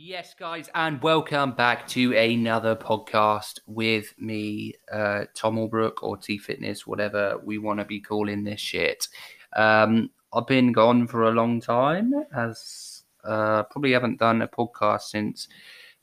Yes, 0.00 0.32
guys, 0.32 0.70
and 0.76 1.02
welcome 1.02 1.52
back 1.52 1.88
to 1.88 2.16
another 2.16 2.76
podcast 2.76 3.58
with 3.66 4.14
me, 4.16 4.74
uh, 4.92 5.24
Tom 5.34 5.56
Albrook 5.56 6.04
or 6.04 6.16
T 6.16 6.38
Fitness, 6.38 6.86
whatever 6.86 7.40
we 7.44 7.58
want 7.58 7.80
to 7.80 7.84
be 7.84 7.98
calling 7.98 8.44
this 8.44 8.60
shit. 8.60 9.08
Um, 9.56 10.10
I've 10.32 10.46
been 10.46 10.70
gone 10.70 11.08
for 11.08 11.24
a 11.24 11.32
long 11.32 11.60
time, 11.60 12.14
as 12.32 13.02
uh, 13.24 13.64
probably 13.64 13.90
haven't 13.90 14.20
done 14.20 14.40
a 14.40 14.46
podcast 14.46 15.02
since 15.02 15.48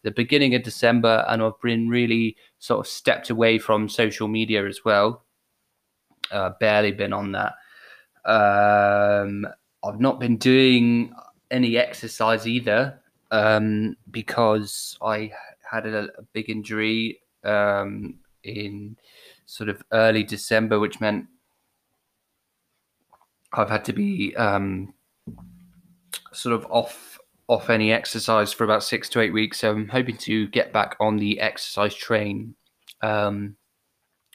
the 0.02 0.12
beginning 0.12 0.55
of 0.55 0.64
December, 0.64 1.23
and 1.30 1.41
I've 1.41 1.59
been 1.64 1.88
really 1.88 2.36
sort 2.59 2.82
of 2.82 2.91
stepped 2.91 3.30
away 3.30 3.59
from 3.59 3.88
social 3.88 4.27
media 4.27 4.68
as 4.68 4.84
well. 4.84 5.23
Uh, 6.32 6.50
barely 6.59 6.91
been 6.91 7.14
on 7.14 7.32
that. 7.32 7.54
Um, 8.30 9.48
I've 9.86 10.02
not 10.02 10.20
been 10.20 10.36
doing 10.36 11.14
any 11.50 11.77
exercise 11.77 12.46
either 12.46 13.00
um, 13.31 13.95
because 14.11 14.97
I 15.02 15.31
had 15.70 15.85
a, 15.85 16.09
a 16.17 16.21
big 16.33 16.49
injury 16.49 17.20
um, 17.43 18.16
in 18.43 18.97
sort 19.45 19.70
of 19.70 19.83
early 19.91 20.23
December, 20.23 20.79
which 20.79 20.99
meant 20.99 21.25
I've 23.53 23.69
had 23.69 23.85
to 23.85 23.93
be 23.93 24.35
um, 24.35 24.93
sort 26.33 26.55
of 26.55 26.66
off 26.69 27.19
off 27.47 27.69
any 27.69 27.91
exercise 27.91 28.52
for 28.52 28.63
about 28.63 28.83
six 28.83 29.07
to 29.09 29.19
eight 29.19 29.33
weeks. 29.33 29.59
So 29.59 29.71
I'm 29.71 29.88
hoping 29.88 30.17
to 30.17 30.47
get 30.47 30.73
back 30.73 30.95
on 30.99 31.17
the 31.17 31.39
exercise 31.39 31.94
train 31.94 32.55
um, 33.02 33.55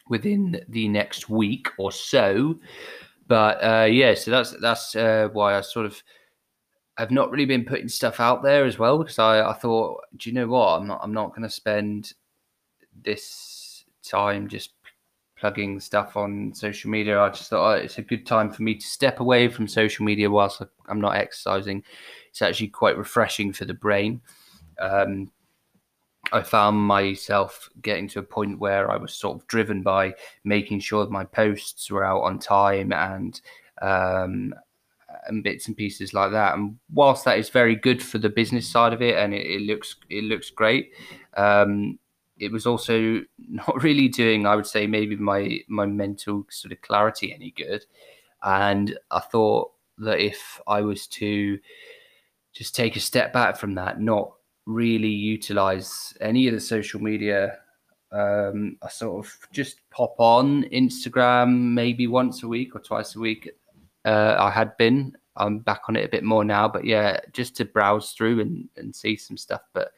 within 0.09 0.64
the 0.68 0.88
next 0.88 1.28
week 1.28 1.68
or 1.76 1.90
so. 1.90 2.59
But 3.26 3.62
uh, 3.62 3.84
yeah, 3.84 4.14
so 4.14 4.30
that's 4.30 4.52
that's 4.60 4.96
uh, 4.96 5.28
why 5.32 5.56
I 5.56 5.60
sort 5.60 5.86
of 5.86 6.02
I've 6.96 7.10
not 7.10 7.30
really 7.30 7.46
been 7.46 7.64
putting 7.64 7.88
stuff 7.88 8.20
out 8.20 8.42
there 8.42 8.64
as 8.64 8.78
well 8.78 8.98
because 8.98 9.18
I, 9.18 9.50
I 9.50 9.54
thought, 9.54 10.02
do 10.16 10.28
you 10.28 10.34
know 10.34 10.48
what? 10.48 10.78
I'm 10.78 10.86
not 10.86 11.00
I'm 11.02 11.14
not 11.14 11.30
going 11.30 11.42
to 11.42 11.50
spend 11.50 12.12
this 13.02 13.84
time 14.02 14.48
just 14.48 14.73
plugging 15.38 15.80
stuff 15.80 16.16
on 16.16 16.52
social 16.54 16.90
media. 16.90 17.20
I 17.20 17.30
just 17.30 17.48
thought 17.48 17.73
oh, 17.73 17.82
it's 17.82 17.98
a 17.98 18.02
good 18.02 18.26
time 18.26 18.50
for 18.50 18.62
me 18.62 18.74
to 18.74 18.87
step 18.87 19.20
away 19.20 19.48
from 19.48 19.66
social 19.66 20.04
media 20.04 20.30
whilst 20.30 20.62
I'm 20.88 21.00
not 21.00 21.16
exercising. 21.16 21.82
It's 22.28 22.42
actually 22.42 22.68
quite 22.68 22.98
refreshing 22.98 23.52
for 23.52 23.65
the 23.65 23.74
brain. 23.74 24.20
Um, 24.78 25.30
I 26.32 26.43
found 26.43 26.76
myself 26.76 27.68
getting 27.82 28.06
to 28.09 28.20
a 28.20 28.24
point 28.24 28.59
where 28.59 28.90
I 28.90 28.96
was 28.96 29.15
sort 29.15 29.40
of 29.40 29.46
driven 29.48 29.82
by 29.82 30.15
making 30.45 30.80
sure 30.80 31.06
my 31.09 31.24
posts 31.24 31.90
were 31.90 32.04
out 32.04 32.22
on 32.22 32.38
time 32.38 32.93
and 32.93 33.40
um, 33.82 34.54
and 35.26 35.45
bits 35.45 35.68
and 35.68 35.76
pieces 35.76 36.15
like 36.15 36.32
that. 36.32 36.54
And 36.54 36.76
whilst 36.93 37.24
that 37.24 37.38
is 37.38 37.49
very 37.49 37.76
good 37.76 38.02
for 38.02 38.18
the 38.18 38.29
business 38.29 38.68
side 38.68 38.93
of 38.93 39.02
it, 39.02 39.16
and 39.16 39.35
it, 39.35 39.46
it 39.46 39.62
looks 39.62 39.96
it 40.09 40.24
looks 40.24 40.51
great, 40.51 40.93
um, 41.37 41.99
it 42.38 42.51
was 42.51 42.66
also 42.66 43.21
not 43.49 43.82
really 43.82 44.09
doing, 44.09 44.46
I 44.46 44.57
would 44.57 44.66
say, 44.66 44.87
maybe 44.87 45.16
my 45.16 45.60
my 45.68 45.87
mental 45.87 46.46
sort 46.51 46.73
of 46.73 46.80
clarity 46.82 47.32
any 47.32 47.52
good. 47.52 47.85
And 48.43 48.99
I 49.10 49.21
thought 49.21 49.73
that 49.99 50.18
if 50.18 50.60
I 50.66 50.80
was 50.80 51.07
to 51.09 51.59
just 52.52 52.74
take 52.74 52.96
a 52.96 53.01
step 53.01 53.32
back 53.32 53.57
from 53.57 53.74
that, 53.74 54.01
not 54.01 54.32
really 54.66 55.09
utilize 55.09 56.15
any 56.21 56.46
of 56.49 56.55
the 56.55 56.60
social 56.60 57.01
media. 57.01 57.59
Um, 58.12 58.77
I 58.82 58.88
sort 58.88 59.24
of 59.24 59.32
just 59.52 59.80
pop 59.90 60.16
on 60.18 60.65
Instagram 60.65 61.73
maybe 61.74 62.07
once 62.09 62.43
a 62.43 62.49
week 62.49 62.74
or 62.74 62.80
twice 62.80 63.15
a 63.15 63.21
week 63.21 63.49
uh, 64.04 64.37
I 64.38 64.50
had 64.50 64.76
been. 64.76 65.16
I'm 65.37 65.60
back 65.60 65.82
on 65.88 65.97
it 65.97 66.04
a 66.04 66.09
bit 66.09 66.25
more 66.25 66.44
now, 66.44 66.69
but 66.69 66.84
yeah, 66.84 67.19
just 67.32 67.56
to 67.56 67.65
browse 67.65 68.12
through 68.12 68.41
and, 68.41 68.69
and 68.76 68.94
see 68.94 69.16
some 69.16 69.37
stuff, 69.37 69.62
but 69.72 69.93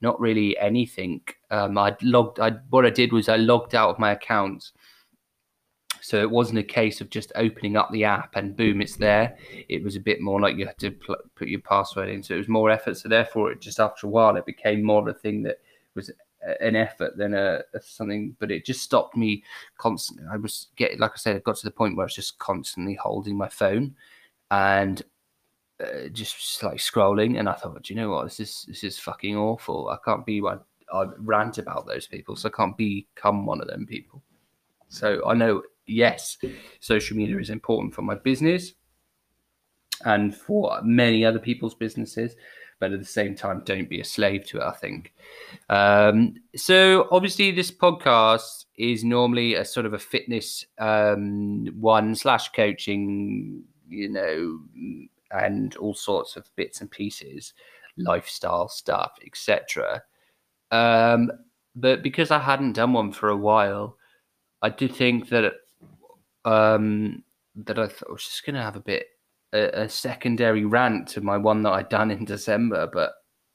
not 0.00 0.20
really 0.20 0.56
anything. 0.58 1.22
Um, 1.50 1.76
I'd 1.78 2.00
logged. 2.02 2.38
I 2.38 2.52
what 2.70 2.86
I 2.86 2.90
did 2.90 3.12
was 3.12 3.28
I 3.28 3.36
logged 3.36 3.74
out 3.74 3.90
of 3.90 3.98
my 3.98 4.12
account, 4.12 4.72
so 6.00 6.20
it 6.20 6.30
wasn't 6.30 6.58
a 6.58 6.62
case 6.62 7.00
of 7.00 7.08
just 7.08 7.32
opening 7.34 7.76
up 7.76 7.90
the 7.90 8.04
app 8.04 8.36
and 8.36 8.54
boom, 8.54 8.82
it's 8.82 8.96
there. 8.96 9.38
It 9.70 9.82
was 9.82 9.96
a 9.96 10.00
bit 10.00 10.20
more 10.20 10.38
like 10.38 10.56
you 10.56 10.66
had 10.66 10.78
to 10.80 10.90
pl- 10.90 11.16
put 11.34 11.48
your 11.48 11.60
password 11.60 12.10
in, 12.10 12.22
so 12.22 12.34
it 12.34 12.38
was 12.38 12.48
more 12.48 12.70
effort. 12.70 12.98
So 12.98 13.08
therefore, 13.08 13.52
it 13.52 13.60
just 13.62 13.80
after 13.80 14.06
a 14.06 14.10
while, 14.10 14.36
it 14.36 14.44
became 14.44 14.82
more 14.82 15.00
of 15.00 15.08
a 15.08 15.18
thing 15.18 15.42
that 15.44 15.60
was 15.94 16.10
an 16.60 16.76
effort 16.76 17.16
than 17.16 17.34
a, 17.34 17.60
a, 17.74 17.80
something, 17.80 18.36
but 18.38 18.50
it 18.50 18.64
just 18.64 18.82
stopped 18.82 19.16
me 19.16 19.42
constantly. 19.78 20.26
I 20.30 20.36
was 20.36 20.68
getting, 20.76 20.98
like 20.98 21.12
I 21.12 21.16
said, 21.16 21.36
I 21.36 21.40
got 21.40 21.56
to 21.56 21.66
the 21.66 21.70
point 21.70 21.96
where 21.96 22.04
I 22.04 22.06
was 22.06 22.14
just 22.14 22.38
constantly 22.38 22.94
holding 22.94 23.36
my 23.36 23.48
phone 23.48 23.94
and 24.50 25.02
uh, 25.80 26.08
just, 26.12 26.62
like 26.62 26.76
scrolling. 26.76 27.38
And 27.38 27.48
I 27.48 27.54
thought, 27.54 27.82
do 27.82 27.94
you 27.94 28.00
know 28.00 28.10
what? 28.10 28.24
This 28.24 28.40
is 28.40 28.64
this 28.68 28.84
is 28.84 28.98
fucking 28.98 29.36
awful. 29.36 29.88
I 29.88 29.96
can't 30.04 30.26
be 30.26 30.40
one. 30.40 30.60
I 30.92 31.06
rant 31.18 31.58
about 31.58 31.86
those 31.86 32.06
people, 32.06 32.36
so 32.36 32.48
I 32.48 32.56
can't 32.56 32.76
become 32.76 33.46
one 33.46 33.60
of 33.60 33.66
them 33.66 33.86
people. 33.86 34.22
So 34.88 35.26
I 35.26 35.34
know, 35.34 35.62
yes, 35.86 36.38
social 36.80 37.16
media 37.16 37.38
is 37.38 37.50
important 37.50 37.94
for 37.94 38.02
my 38.02 38.14
business 38.14 38.74
and 40.04 40.36
for 40.36 40.80
many 40.82 41.24
other 41.24 41.38
people's 41.38 41.74
businesses 41.74 42.36
but 42.80 42.92
at 42.92 42.98
the 43.00 43.06
same 43.06 43.34
time, 43.34 43.62
don't 43.64 43.88
be 43.88 44.00
a 44.00 44.04
slave 44.04 44.46
to 44.46 44.58
it. 44.58 44.64
I 44.64 44.72
think. 44.72 45.12
Um, 45.68 46.34
so 46.56 47.08
obviously, 47.10 47.50
this 47.50 47.70
podcast 47.70 48.64
is 48.76 49.04
normally 49.04 49.54
a 49.54 49.64
sort 49.64 49.86
of 49.86 49.94
a 49.94 49.98
fitness 49.98 50.64
um, 50.78 51.68
one 51.78 52.14
slash 52.14 52.50
coaching, 52.50 53.62
you 53.88 54.08
know, 54.08 54.60
and 55.30 55.76
all 55.76 55.94
sorts 55.94 56.36
of 56.36 56.48
bits 56.56 56.80
and 56.80 56.90
pieces, 56.90 57.54
lifestyle 57.96 58.68
stuff, 58.68 59.12
etc. 59.24 60.02
Um, 60.70 61.30
but 61.76 62.02
because 62.02 62.30
I 62.30 62.38
hadn't 62.38 62.74
done 62.74 62.92
one 62.92 63.12
for 63.12 63.28
a 63.28 63.36
while, 63.36 63.96
I 64.62 64.70
did 64.70 64.94
think 64.94 65.28
that 65.28 65.52
um, 66.44 67.22
that 67.56 67.78
I 67.78 67.86
thought 67.86 68.08
I 68.08 68.12
was 68.12 68.24
just 68.24 68.44
going 68.44 68.56
to 68.56 68.62
have 68.62 68.76
a 68.76 68.80
bit 68.80 69.06
a, 69.54 69.84
a 69.84 69.88
secondary 69.88 70.64
rant 70.64 71.08
to 71.08 71.20
my 71.20 71.38
one 71.38 71.62
that 71.62 71.72
I'd 71.72 71.88
done 71.88 72.10
in 72.10 72.24
December, 72.24 72.88
but 72.92 73.12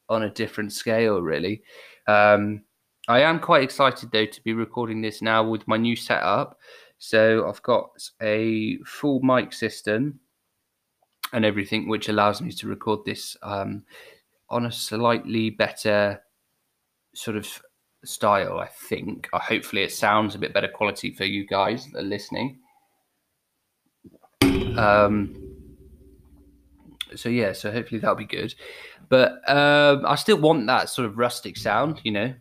on 0.07 0.23
a 0.23 0.29
different 0.29 0.73
scale, 0.73 1.21
really. 1.21 1.61
Um, 2.07 2.63
I 3.07 3.21
am 3.21 3.39
quite 3.39 3.63
excited 3.63 4.11
though 4.11 4.25
to 4.25 4.43
be 4.43 4.53
recording 4.53 5.01
this 5.01 5.21
now 5.21 5.47
with 5.47 5.67
my 5.67 5.77
new 5.77 5.95
setup. 5.95 6.57
So 6.97 7.47
I've 7.47 7.61
got 7.63 7.89
a 8.21 8.77
full 8.85 9.19
mic 9.21 9.53
system 9.53 10.19
and 11.33 11.45
everything, 11.45 11.87
which 11.87 12.09
allows 12.09 12.41
me 12.41 12.51
to 12.51 12.67
record 12.67 12.99
this 13.05 13.37
um, 13.41 13.83
on 14.49 14.65
a 14.65 14.71
slightly 14.71 15.49
better 15.49 16.21
sort 17.13 17.37
of 17.37 17.47
style. 18.03 18.59
I 18.59 18.67
think. 18.67 19.29
Uh, 19.31 19.39
hopefully, 19.39 19.83
it 19.83 19.91
sounds 19.91 20.35
a 20.35 20.39
bit 20.39 20.53
better 20.53 20.67
quality 20.67 21.11
for 21.11 21.25
you 21.25 21.45
guys 21.47 21.87
that 21.93 21.99
are 21.99 22.03
listening. 22.03 22.59
Um, 24.77 25.48
so 27.15 27.29
yeah, 27.29 27.53
so 27.53 27.71
hopefully 27.71 27.99
that'll 27.99 28.15
be 28.15 28.25
good. 28.25 28.53
But 29.09 29.47
um, 29.49 30.05
I 30.05 30.15
still 30.15 30.37
want 30.37 30.67
that 30.67 30.89
sort 30.89 31.07
of 31.07 31.17
rustic 31.17 31.57
sound, 31.57 32.01
you 32.03 32.11
know, 32.11 32.33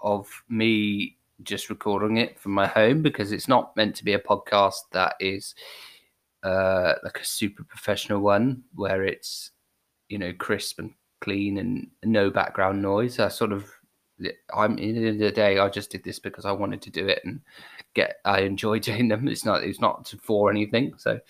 of 0.00 0.28
me 0.48 1.16
just 1.42 1.70
recording 1.70 2.18
it 2.18 2.38
from 2.38 2.52
my 2.52 2.66
home 2.66 3.02
because 3.02 3.32
it's 3.32 3.48
not 3.48 3.76
meant 3.76 3.96
to 3.96 4.04
be 4.04 4.12
a 4.12 4.18
podcast 4.18 4.80
that 4.92 5.14
is 5.20 5.54
uh, 6.42 6.94
like 7.04 7.18
a 7.20 7.24
super 7.24 7.64
professional 7.64 8.20
one 8.20 8.62
where 8.74 9.04
it's 9.04 9.50
you 10.08 10.18
know 10.18 10.32
crisp 10.32 10.78
and 10.78 10.92
clean 11.20 11.58
and 11.58 11.88
no 12.04 12.30
background 12.30 12.82
noise. 12.82 13.18
I 13.18 13.28
sort 13.28 13.52
of 13.52 13.70
I'm 14.54 14.78
in 14.78 15.02
the 15.02 15.10
the 15.12 15.30
day 15.30 15.58
I 15.58 15.68
just 15.68 15.90
did 15.90 16.04
this 16.04 16.18
because 16.18 16.44
I 16.44 16.52
wanted 16.52 16.82
to 16.82 16.90
do 16.90 17.06
it 17.06 17.20
and 17.24 17.40
get 17.94 18.16
I 18.24 18.40
enjoy 18.40 18.78
doing 18.90 19.08
them. 19.08 19.28
It's 19.28 19.44
not 19.44 19.64
it's 19.64 19.80
not 19.80 20.12
for 20.22 20.50
anything. 20.50 20.94
So 20.98 21.20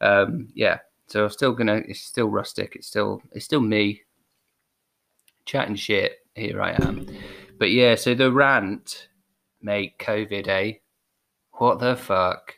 um, 0.00 0.48
yeah, 0.54 0.78
so 1.12 1.24
I'm 1.24 1.30
still 1.30 1.52
gonna. 1.52 1.82
It's 1.86 2.00
still 2.00 2.28
rustic. 2.28 2.74
It's 2.74 2.86
still. 2.86 3.20
It's 3.32 3.44
still 3.44 3.60
me. 3.60 4.00
Chatting 5.44 5.76
shit. 5.76 6.20
Here 6.34 6.62
I 6.62 6.70
am. 6.70 7.06
But 7.58 7.70
yeah. 7.70 7.96
So 7.96 8.14
the 8.14 8.32
rant, 8.32 9.08
mate. 9.60 9.98
COVID, 9.98 10.48
eh? 10.48 10.72
What 11.50 11.80
the 11.80 11.96
fuck? 11.96 12.54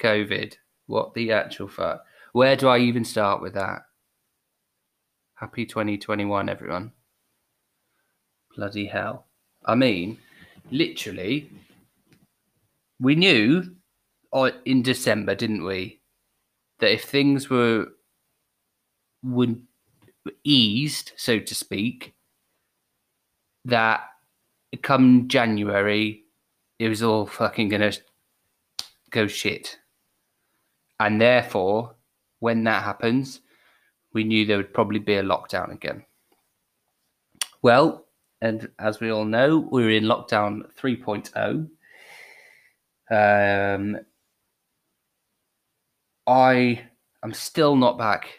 COVID. 0.00 0.56
What 0.86 1.14
the 1.14 1.30
actual 1.30 1.68
fuck? 1.68 2.04
Where 2.32 2.56
do 2.56 2.66
I 2.66 2.78
even 2.78 3.04
start 3.04 3.40
with 3.40 3.54
that? 3.54 3.82
Happy 5.36 5.64
2021, 5.64 6.48
everyone. 6.48 6.90
Bloody 8.56 8.86
hell. 8.86 9.26
I 9.64 9.76
mean, 9.76 10.18
literally, 10.72 11.48
we 12.98 13.14
knew 13.14 13.76
uh, 14.32 14.50
in 14.64 14.82
December, 14.82 15.36
didn't 15.36 15.64
we? 15.64 15.99
That 16.80 16.92
if 16.92 17.04
things 17.04 17.48
were 17.48 17.88
would 19.22 19.62
eased, 20.44 21.12
so 21.16 21.38
to 21.38 21.54
speak, 21.54 22.14
that 23.64 24.02
come 24.82 25.28
January, 25.28 26.24
it 26.78 26.88
was 26.88 27.02
all 27.02 27.26
fucking 27.26 27.68
gonna 27.68 27.92
go 29.10 29.26
shit. 29.26 29.78
And 30.98 31.20
therefore, 31.20 31.94
when 32.40 32.64
that 32.64 32.82
happens, 32.82 33.40
we 34.12 34.24
knew 34.24 34.44
there 34.44 34.56
would 34.56 34.74
probably 34.74 34.98
be 34.98 35.14
a 35.14 35.22
lockdown 35.22 35.72
again. 35.72 36.04
Well, 37.62 38.06
and 38.40 38.70
as 38.78 39.00
we 39.00 39.10
all 39.10 39.24
know, 39.24 39.58
we're 39.58 39.90
in 39.90 40.04
lockdown 40.04 40.62
3.0. 40.76 41.68
Um, 43.10 44.00
I 46.30 46.80
am 47.24 47.34
still 47.34 47.74
not 47.74 47.98
back 47.98 48.38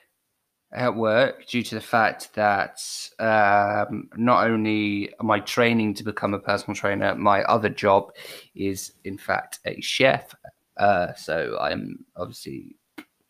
at 0.72 0.96
work 0.96 1.46
due 1.46 1.62
to 1.62 1.76
the 1.76 1.82
fact 1.82 2.34
that 2.36 2.80
um, 3.20 4.08
not 4.16 4.48
only 4.48 5.14
am 5.20 5.30
I 5.30 5.42
training 5.42 5.96
to 5.96 6.04
become 6.06 6.34
a 6.34 6.40
personal 6.40 6.74
trainer, 6.74 7.14
my 7.16 7.44
other 7.44 7.68
job 7.68 8.14
is 8.56 8.94
in 9.04 9.18
fact 9.18 9.60
a 9.66 9.82
chef. 9.82 10.34
Uh, 10.78 11.14
so 11.16 11.58
I'm 11.60 12.06
obviously 12.16 12.78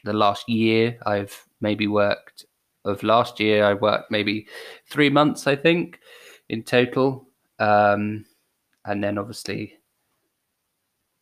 the 0.04 0.14
last 0.14 0.48
year 0.48 1.00
I've 1.08 1.44
maybe 1.60 1.88
worked 1.88 2.46
of 2.86 3.02
last 3.02 3.40
year 3.40 3.66
I 3.66 3.74
worked 3.74 4.12
maybe 4.12 4.48
three 4.86 5.10
months 5.10 5.48
I 5.48 5.56
think 5.56 6.00
in 6.50 6.62
total, 6.62 7.28
um, 7.58 8.26
and 8.86 9.04
then 9.04 9.18
obviously 9.18 9.80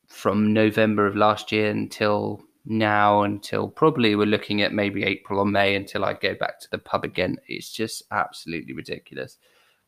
from 0.10 0.52
November 0.52 1.08
of 1.08 1.16
last 1.16 1.54
year 1.54 1.70
until 1.70 2.44
now 2.70 3.24
until 3.24 3.68
probably 3.68 4.16
we're 4.16 4.26
looking 4.26 4.62
at 4.62 4.74
maybe 4.74 5.04
April 5.04 5.40
or 5.40 5.46
May 5.46 5.76
until 5.76 6.06
I 6.06 6.14
go 6.14 6.36
back 6.36 6.60
to 6.62 6.70
the 6.70 6.78
pub 6.78 7.04
again. 7.04 7.38
It's 7.48 7.72
just 7.72 8.04
absolutely 8.12 8.74
ridiculous. 8.74 9.38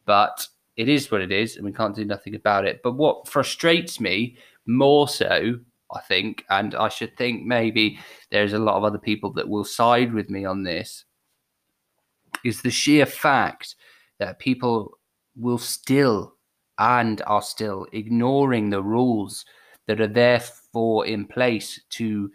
But 0.06 0.48
it 0.76 0.90
is 0.90 1.12
what 1.12 1.22
it 1.22 1.32
is, 1.32 1.56
and 1.56 1.66
we 1.66 1.72
can't 1.72 1.96
do 1.96 2.06
nothing 2.06 2.36
about 2.36 2.66
it. 2.66 2.82
But 2.84 2.94
what 2.94 3.28
frustrates 3.28 4.00
me 4.00 4.38
more 4.66 5.08
so, 5.08 5.60
I 5.94 6.00
think, 6.02 6.44
and 6.50 6.74
I 6.74 6.90
should 6.90 7.16
think 7.18 7.46
maybe 7.46 8.00
there's 8.32 8.54
a 8.54 8.60
lot 8.60 8.78
of 8.78 8.84
other 8.84 8.98
people 8.98 9.32
that 9.34 9.48
will 9.48 9.64
side 9.66 10.14
with 10.14 10.30
me 10.30 10.44
on 10.46 10.64
this, 10.64 11.06
is 12.44 12.62
the 12.62 12.72
sheer 12.72 13.06
fact 13.06 13.76
that 14.18 14.40
people 14.40 14.98
will 15.36 15.58
still 15.58 16.36
and 16.80 17.22
are 17.28 17.42
still 17.42 17.86
ignoring 17.92 18.70
the 18.70 18.82
rules 18.82 19.46
that 19.88 20.02
are 20.02 20.08
therefore 20.08 21.06
in 21.06 21.26
place 21.26 21.80
to 21.90 22.32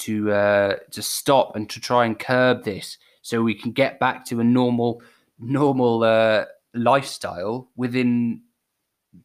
to 0.00 0.32
uh, 0.32 0.76
to 0.90 1.02
stop 1.02 1.56
and 1.56 1.68
to 1.70 1.80
try 1.80 2.04
and 2.04 2.18
curb 2.18 2.64
this, 2.64 2.98
so 3.22 3.42
we 3.42 3.54
can 3.54 3.72
get 3.72 3.98
back 4.00 4.24
to 4.26 4.40
a 4.40 4.44
normal 4.44 5.02
normal 5.38 6.04
uh, 6.04 6.44
lifestyle 6.74 7.68
within 7.76 8.42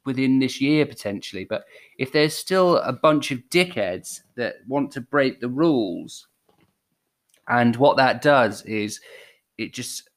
within 0.06 0.40
this 0.40 0.60
year 0.62 0.86
potentially. 0.86 1.46
But 1.46 1.66
if 1.98 2.12
there's 2.12 2.36
still 2.36 2.78
a 2.78 2.94
bunch 2.94 3.32
of 3.32 3.40
dickheads 3.50 4.22
that 4.36 4.56
want 4.68 4.92
to 4.92 5.02
break 5.02 5.40
the 5.40 5.50
rules, 5.50 6.28
and 7.48 7.76
what 7.76 7.98
that 7.98 8.22
does 8.22 8.62
is 8.64 9.00
it 9.58 9.74
just 9.74 10.10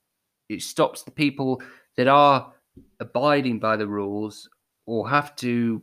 it 0.49 0.63
stops 0.63 1.03
the 1.03 1.11
people 1.11 1.63
that 1.97 2.09
are 2.09 2.53
abiding 3.01 3.59
by 3.59 3.77
the 3.77 3.87
rules 3.87 4.49
or 4.87 5.09
have 5.09 5.37
to 5.37 5.83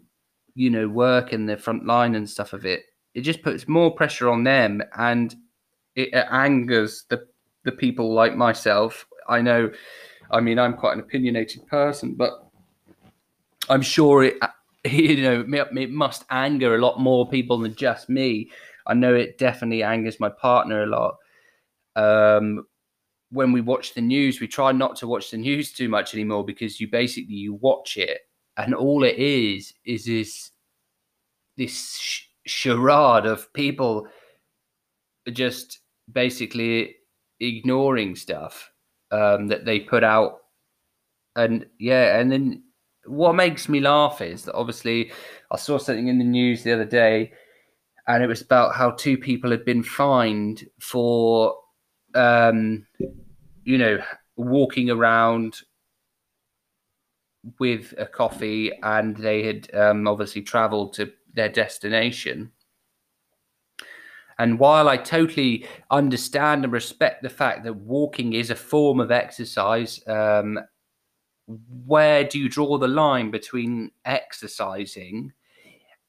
you 0.55 0.69
know 0.69 0.87
work 0.87 1.33
in 1.33 1.45
the 1.45 1.57
front 1.57 1.85
line 1.85 2.15
and 2.15 2.29
stuff 2.29 2.53
of 2.53 2.65
it 2.65 2.85
it 3.15 3.21
just 3.21 3.41
puts 3.41 3.67
more 3.67 3.95
pressure 3.95 4.29
on 4.29 4.43
them 4.43 4.83
and 4.97 5.35
it, 5.95 6.13
angers 6.13 7.05
the 7.09 7.25
the 7.63 7.71
people 7.71 8.13
like 8.13 8.35
myself. 8.35 9.07
I 9.27 9.41
know, 9.41 9.71
I 10.29 10.39
mean, 10.39 10.59
I'm 10.59 10.75
quite 10.75 10.93
an 10.93 10.99
opinionated 10.99 11.65
person, 11.67 12.13
but 12.13 12.47
I'm 13.69 13.81
sure 13.81 14.23
it, 14.23 14.37
you 14.85 15.23
know, 15.23 15.43
it 15.49 15.91
must 15.91 16.25
anger 16.29 16.75
a 16.75 16.81
lot 16.81 16.99
more 16.99 17.27
people 17.27 17.57
than 17.57 17.73
just 17.73 18.07
me. 18.07 18.51
I 18.85 18.93
know 18.93 19.15
it 19.15 19.39
definitely 19.39 19.81
angers 19.81 20.19
my 20.19 20.29
partner 20.29 20.83
a 20.83 20.85
lot. 20.85 21.15
Um, 21.95 22.67
when 23.31 23.51
we 23.51 23.61
watch 23.61 23.95
the 23.95 24.01
news, 24.01 24.39
we 24.39 24.47
try 24.47 24.71
not 24.71 24.95
to 24.97 25.07
watch 25.07 25.31
the 25.31 25.37
news 25.37 25.71
too 25.71 25.89
much 25.89 26.13
anymore 26.13 26.45
because 26.45 26.79
you 26.79 26.87
basically 26.87 27.33
you 27.33 27.55
watch 27.55 27.97
it 27.97 28.19
and 28.57 28.75
all 28.75 29.03
it 29.03 29.15
is 29.17 29.73
is 29.85 30.05
this 30.05 30.51
this 31.57 32.24
charade 32.45 33.25
of 33.25 33.51
people 33.53 34.07
just 35.31 35.79
basically 36.11 36.95
ignoring 37.39 38.15
stuff 38.15 38.71
um, 39.11 39.47
that 39.47 39.65
they 39.65 39.79
put 39.79 40.03
out. 40.03 40.39
And 41.35 41.65
yeah, 41.79 42.17
and 42.19 42.31
then 42.31 42.63
what 43.05 43.33
makes 43.33 43.67
me 43.67 43.79
laugh 43.79 44.21
is 44.21 44.43
that 44.43 44.55
obviously 44.55 45.11
I 45.51 45.57
saw 45.57 45.77
something 45.77 46.07
in 46.07 46.17
the 46.17 46.23
news 46.23 46.63
the 46.63 46.73
other 46.73 46.85
day 46.85 47.33
and 48.07 48.23
it 48.23 48.27
was 48.27 48.41
about 48.41 48.75
how 48.75 48.91
two 48.91 49.17
people 49.17 49.51
had 49.51 49.65
been 49.65 49.83
fined 49.83 50.63
for, 50.79 51.55
um, 52.13 52.85
you 53.63 53.77
know, 53.77 53.97
walking 54.37 54.89
around 54.89 55.57
with 57.59 57.93
a 57.97 58.05
coffee 58.05 58.71
and 58.83 59.17
they 59.17 59.43
had 59.43 59.73
um, 59.75 60.07
obviously 60.07 60.41
traveled 60.41 60.93
to 60.93 61.11
their 61.35 61.49
destination. 61.49 62.51
And 64.37 64.59
while 64.59 64.89
I 64.89 64.97
totally 64.97 65.65
understand 65.89 66.65
and 66.65 66.73
respect 66.73 67.23
the 67.23 67.29
fact 67.29 67.63
that 67.63 67.75
walking 67.75 68.33
is 68.33 68.49
a 68.49 68.55
form 68.55 68.99
of 68.99 69.11
exercise, 69.11 70.05
um, 70.07 70.59
where 71.85 72.23
do 72.23 72.39
you 72.39 72.49
draw 72.49 72.77
the 72.77 72.87
line 72.87 73.31
between 73.31 73.91
exercising 74.03 75.31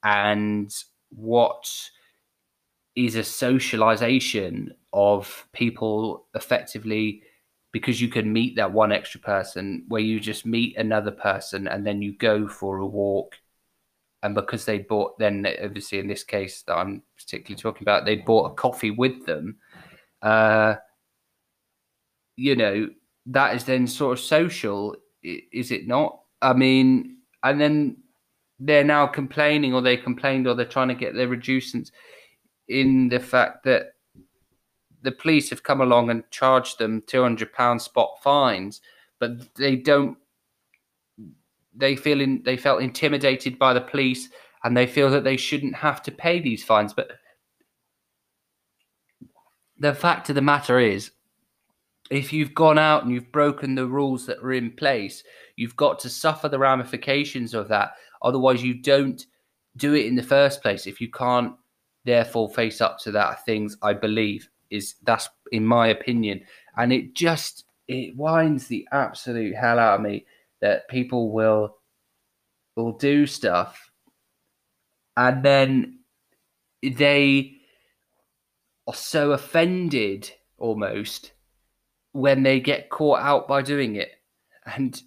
and 0.02 0.74
what 1.10 1.70
is 2.96 3.14
a 3.14 3.22
socialization 3.22 4.74
of 4.92 5.46
people 5.52 6.26
effectively 6.34 7.22
because 7.72 8.00
you 8.00 8.08
can 8.08 8.32
meet 8.32 8.56
that 8.56 8.72
one 8.72 8.90
extra 8.90 9.20
person 9.20 9.84
where 9.88 10.00
you 10.00 10.18
just 10.18 10.46
meet 10.46 10.76
another 10.78 11.10
person 11.10 11.68
and 11.68 11.86
then 11.86 12.00
you 12.00 12.16
go 12.16 12.48
for 12.48 12.78
a 12.78 12.86
walk 12.86 13.36
and 14.26 14.34
because 14.34 14.64
they 14.64 14.80
bought 14.80 15.16
then 15.20 15.46
obviously 15.62 16.00
in 16.00 16.08
this 16.08 16.24
case 16.24 16.62
that 16.62 16.74
I'm 16.74 17.02
particularly 17.16 17.62
talking 17.62 17.82
about, 17.84 18.04
they 18.04 18.16
bought 18.16 18.50
a 18.50 18.54
coffee 18.54 18.90
with 18.90 19.24
them. 19.24 19.56
Uh, 20.20 20.74
you 22.34 22.56
know, 22.56 22.88
that 23.26 23.54
is 23.54 23.64
then 23.64 23.86
sort 23.86 24.18
of 24.18 24.24
social, 24.24 24.96
is 25.22 25.70
it 25.70 25.86
not? 25.86 26.18
I 26.42 26.54
mean, 26.54 27.18
and 27.44 27.60
then 27.60 27.98
they're 28.58 28.82
now 28.82 29.06
complaining, 29.06 29.72
or 29.72 29.80
they 29.80 29.96
complained, 29.96 30.48
or 30.48 30.54
they're 30.54 30.66
trying 30.66 30.88
to 30.88 30.94
get 30.94 31.14
their 31.14 31.28
reductions 31.28 31.92
in 32.66 33.08
the 33.08 33.20
fact 33.20 33.62
that 33.64 33.92
the 35.02 35.12
police 35.12 35.50
have 35.50 35.62
come 35.62 35.82
along 35.82 36.10
and 36.10 36.28
charged 36.32 36.78
them 36.78 37.00
two 37.06 37.22
hundred 37.22 37.52
pound 37.52 37.80
spot 37.80 38.18
fines, 38.24 38.80
but 39.20 39.54
they 39.54 39.76
don't 39.76 40.18
they 41.76 41.96
feel 41.96 42.20
in, 42.20 42.42
they 42.44 42.56
felt 42.56 42.82
intimidated 42.82 43.58
by 43.58 43.72
the 43.72 43.80
police 43.80 44.28
and 44.64 44.76
they 44.76 44.86
feel 44.86 45.10
that 45.10 45.24
they 45.24 45.36
shouldn't 45.36 45.76
have 45.76 46.02
to 46.02 46.12
pay 46.12 46.40
these 46.40 46.64
fines. 46.64 46.92
But 46.92 47.12
the 49.78 49.94
fact 49.94 50.28
of 50.28 50.34
the 50.34 50.42
matter 50.42 50.78
is, 50.78 51.10
if 52.10 52.32
you've 52.32 52.54
gone 52.54 52.78
out 52.78 53.02
and 53.02 53.12
you've 53.12 53.32
broken 53.32 53.74
the 53.74 53.86
rules 53.86 54.26
that 54.26 54.38
are 54.38 54.52
in 54.52 54.70
place, 54.72 55.22
you've 55.56 55.76
got 55.76 55.98
to 56.00 56.08
suffer 56.08 56.48
the 56.48 56.58
ramifications 56.58 57.52
of 57.52 57.68
that. 57.68 57.92
Otherwise, 58.22 58.62
you 58.62 58.74
don't 58.74 59.26
do 59.76 59.94
it 59.94 60.06
in 60.06 60.14
the 60.14 60.22
first 60.22 60.62
place. 60.62 60.86
If 60.86 61.00
you 61.00 61.10
can't, 61.10 61.54
therefore, 62.04 62.48
face 62.50 62.80
up 62.80 62.98
to 63.00 63.10
that, 63.12 63.44
things 63.44 63.76
I 63.82 63.92
believe 63.92 64.48
is 64.70 64.94
that's 65.02 65.28
in 65.52 65.64
my 65.64 65.88
opinion, 65.88 66.42
and 66.76 66.92
it 66.92 67.14
just 67.14 67.64
it 67.88 68.16
winds 68.16 68.66
the 68.66 68.86
absolute 68.92 69.54
hell 69.54 69.78
out 69.78 69.96
of 69.96 70.00
me 70.00 70.26
that 70.60 70.88
people 70.88 71.32
will 71.32 71.76
will 72.76 72.92
do 72.92 73.26
stuff. 73.26 73.90
And 75.16 75.42
then 75.42 76.00
they 76.82 77.56
are 78.86 78.94
so 78.94 79.32
offended 79.32 80.30
almost 80.58 81.32
when 82.12 82.42
they 82.42 82.60
get 82.60 82.90
caught 82.90 83.20
out 83.20 83.48
by 83.48 83.62
doing 83.62 83.96
it. 83.96 84.10
And 84.66 85.00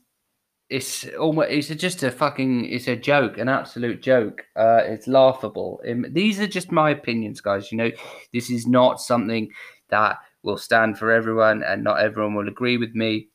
it's 0.70 1.08
almost 1.20 1.50
it's 1.50 1.68
just 1.70 2.04
a 2.04 2.12
fucking 2.12 2.66
it's 2.66 2.88
a 2.88 2.96
joke 2.96 3.38
an 3.38 3.50
absolute 3.50 4.02
joke. 4.02 4.46
Uh 4.56 4.82
it's 4.86 5.08
laughable. 5.08 5.82
These 6.10 6.40
are 6.40 6.48
just 6.48 6.72
my 6.72 6.92
opinions 6.92 7.42
guys 7.42 7.72
you 7.72 7.78
know? 7.78 7.92
This 8.34 8.50
is 8.50 8.68
not 8.68 9.02
something 9.02 9.50
that 9.90 10.18
will 10.44 10.58
stand 10.58 10.98
for 10.98 11.12
everyone 11.12 11.64
and 11.64 11.84
not 11.84 12.00
everyone 12.00 12.36
will 12.36 12.48
agree 12.48 12.78
with 12.78 12.94
me 12.94 13.30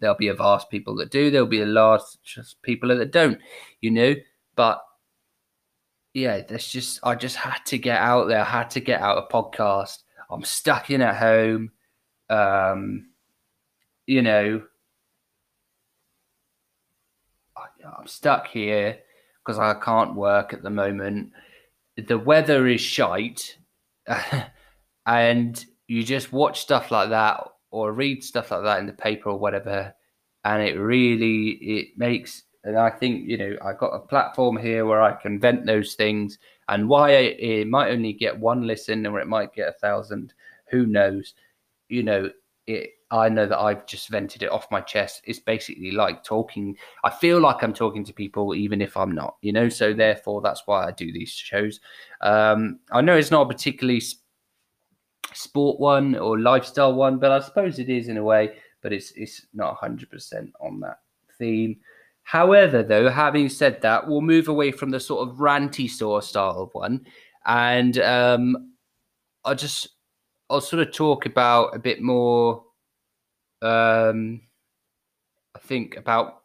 There'll 0.00 0.16
be 0.16 0.28
a 0.28 0.34
vast 0.34 0.70
people 0.70 0.96
that 0.96 1.10
do. 1.10 1.30
There'll 1.30 1.46
be 1.46 1.62
a 1.62 1.66
large 1.66 2.02
just 2.24 2.62
people 2.62 2.88
that 2.96 3.12
don't. 3.12 3.38
You 3.80 3.90
know, 3.90 4.14
but 4.56 4.80
yeah, 6.14 6.42
that's 6.48 6.70
just 6.70 7.00
I 7.02 7.14
just 7.14 7.36
had 7.36 7.58
to 7.66 7.78
get 7.78 7.98
out 7.98 8.28
there. 8.28 8.40
I 8.40 8.44
had 8.44 8.70
to 8.70 8.80
get 8.80 9.00
out 9.00 9.18
a 9.18 9.32
podcast. 9.32 10.02
I'm 10.30 10.44
stuck 10.44 10.90
in 10.90 11.02
at 11.02 11.16
home. 11.16 11.70
Um, 12.28 13.10
you 14.06 14.22
know, 14.22 14.62
I, 17.56 17.62
I'm 17.98 18.06
stuck 18.06 18.48
here 18.48 18.98
because 19.44 19.58
I 19.58 19.74
can't 19.74 20.14
work 20.14 20.52
at 20.52 20.62
the 20.62 20.70
moment. 20.70 21.32
The 21.96 22.18
weather 22.18 22.66
is 22.66 22.80
shite, 22.80 23.58
and 25.06 25.64
you 25.86 26.02
just 26.02 26.32
watch 26.32 26.60
stuff 26.60 26.90
like 26.90 27.10
that 27.10 27.48
or 27.70 27.92
read 27.92 28.24
stuff 28.24 28.50
like 28.50 28.62
that 28.62 28.80
in 28.80 28.86
the 28.86 28.92
paper 28.92 29.30
or 29.30 29.38
whatever, 29.38 29.94
and 30.44 30.62
it 30.62 30.78
really 30.78 31.50
it 31.60 31.98
makes 31.98 32.44
and 32.64 32.76
I 32.76 32.90
think 32.90 33.28
you 33.28 33.38
know 33.38 33.56
I've 33.64 33.78
got 33.78 33.94
a 33.94 34.00
platform 34.00 34.56
here 34.56 34.84
where 34.84 35.02
I 35.02 35.12
can 35.12 35.40
vent 35.40 35.66
those 35.66 35.94
things, 35.94 36.38
and 36.68 36.88
why 36.88 37.10
it, 37.12 37.68
might 37.68 37.90
only 37.90 38.12
get 38.12 38.38
one 38.38 38.66
listen 38.66 39.06
or 39.06 39.20
it 39.20 39.26
might 39.26 39.54
get 39.54 39.68
a 39.68 39.72
thousand, 39.72 40.34
who 40.70 40.86
knows? 40.86 41.34
You 41.88 42.02
know, 42.02 42.30
it. 42.66 42.90
I 43.10 43.30
know 43.30 43.46
that 43.46 43.58
I've 43.58 43.86
just 43.86 44.10
vented 44.10 44.42
it 44.42 44.50
off 44.50 44.70
my 44.70 44.82
chest. 44.82 45.22
It's 45.24 45.38
basically 45.38 45.92
like 45.92 46.22
talking. 46.22 46.76
I 47.04 47.10
feel 47.10 47.40
like 47.40 47.62
I'm 47.62 47.72
talking 47.72 48.04
to 48.04 48.12
people, 48.12 48.54
even 48.54 48.82
if 48.82 48.98
I'm 48.98 49.12
not. 49.12 49.36
You 49.40 49.52
know, 49.52 49.70
so 49.70 49.94
therefore 49.94 50.42
that's 50.42 50.62
why 50.66 50.86
I 50.86 50.90
do 50.90 51.10
these 51.10 51.30
shows. 51.30 51.80
Um, 52.20 52.80
I 52.92 53.00
know 53.00 53.16
it's 53.16 53.30
not 53.30 53.46
a 53.46 53.48
particularly 53.48 54.02
sport 55.32 55.80
one 55.80 56.14
or 56.16 56.38
lifestyle 56.38 56.94
one, 56.94 57.18
but 57.18 57.30
I 57.30 57.40
suppose 57.40 57.78
it 57.78 57.88
is 57.88 58.08
in 58.08 58.16
a 58.16 58.24
way. 58.24 58.56
But 58.82 58.92
it's 58.92 59.12
it's 59.16 59.46
not 59.52 59.78
100% 59.80 60.52
on 60.60 60.80
that 60.80 61.00
theme. 61.38 61.78
However, 62.22 62.82
though, 62.82 63.08
having 63.08 63.48
said 63.48 63.80
that, 63.82 64.06
we'll 64.06 64.20
move 64.20 64.48
away 64.48 64.70
from 64.70 64.90
the 64.90 65.00
sort 65.00 65.28
of 65.28 65.36
ranty 65.36 65.88
of 66.02 66.24
style 66.24 66.62
of 66.62 66.70
one, 66.72 67.06
and 67.46 67.98
um, 67.98 68.72
I'll 69.44 69.54
just 69.54 69.88
I'll 70.50 70.60
sort 70.60 70.86
of 70.86 70.92
talk 70.92 71.26
about 71.26 71.74
a 71.74 71.78
bit 71.78 72.02
more. 72.02 72.64
Um, 73.62 74.42
I 75.56 75.58
think 75.60 75.96
about 75.96 76.42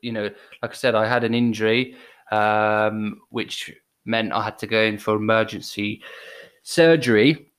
you 0.00 0.12
know, 0.12 0.30
like 0.62 0.70
I 0.70 0.74
said, 0.74 0.94
I 0.94 1.06
had 1.06 1.22
an 1.22 1.34
injury, 1.34 1.96
um, 2.32 3.20
which 3.30 3.72
meant 4.04 4.32
I 4.32 4.42
had 4.42 4.58
to 4.60 4.66
go 4.66 4.82
in 4.82 4.98
for 4.98 5.16
emergency 5.16 6.02
surgery 6.62 7.52